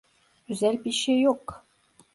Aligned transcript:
Özel 0.49 0.83
bir 0.85 0.91
şey 0.91 1.21
yok. 1.21 1.63